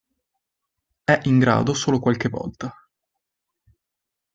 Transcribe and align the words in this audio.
È 1.03 1.19
in 1.25 1.37
grado 1.37 1.75
solo 1.75 1.99
qualche 1.99 2.27
volta. 2.27 2.73